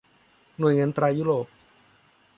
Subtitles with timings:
[0.59, 1.45] หน่วยเงินตรายุโรป